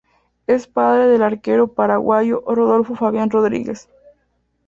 Es 0.47 0.65
padre 0.65 1.05
del 1.05 1.21
arquero 1.21 1.73
paraguayo 1.75 2.43
Rodolfo 2.47 2.95
Fabián 2.95 3.29
Rodríguez. 3.29 3.87